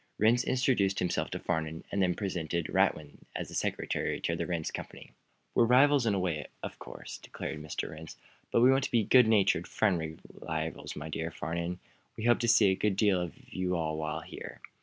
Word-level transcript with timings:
Rhinds 0.17 0.43
introduced 0.45 0.97
himself 0.97 1.29
to 1.29 1.37
Farnum, 1.39 1.83
then 1.91 2.15
presented 2.15 2.65
Radwin 2.73 3.19
as 3.35 3.55
secretary 3.55 4.19
to 4.21 4.35
the 4.35 4.47
Rhinds 4.47 4.71
Company. 4.71 5.11
"We're 5.53 5.65
rivals 5.65 6.07
in 6.07 6.15
a 6.15 6.19
way, 6.19 6.47
of 6.63 6.79
course," 6.79 7.19
declared 7.19 7.61
Mr. 7.61 7.91
Rhinds. 7.91 8.17
"But 8.49 8.61
we 8.61 8.71
want 8.71 8.83
to 8.85 8.91
be 8.91 9.03
good 9.03 9.27
natured, 9.27 9.67
friendly 9.67 10.17
rivals, 10.33 10.95
my 10.95 11.07
dear 11.07 11.29
Farnum. 11.29 11.81
We 12.17 12.23
hope 12.23 12.39
to 12.39 12.47
see 12.47 12.71
a 12.71 12.75
good 12.75 12.95
deal 12.95 13.21
of 13.21 13.35
you 13.53 13.75
all 13.75 13.95
while 13.95 14.21
here." 14.21 14.59